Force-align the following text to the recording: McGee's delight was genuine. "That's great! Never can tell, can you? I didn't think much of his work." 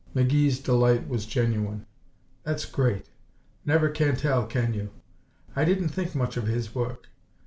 McGee's 0.15 0.59
delight 0.59 1.07
was 1.07 1.27
genuine. 1.27 1.85
"That's 2.41 2.65
great! 2.65 3.11
Never 3.65 3.87
can 3.89 4.15
tell, 4.15 4.47
can 4.47 4.73
you? 4.73 4.89
I 5.55 5.63
didn't 5.63 5.89
think 5.89 6.15
much 6.15 6.37
of 6.37 6.47
his 6.47 6.73
work." 6.73 7.09